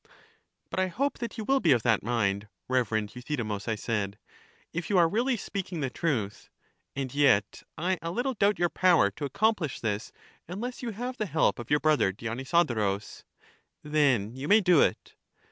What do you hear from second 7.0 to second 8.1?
yet I a